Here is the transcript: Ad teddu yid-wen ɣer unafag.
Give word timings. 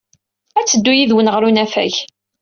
Ad 0.59 0.65
teddu 0.67 0.93
yid-wen 0.95 1.31
ɣer 1.33 1.43
unafag. 1.47 1.93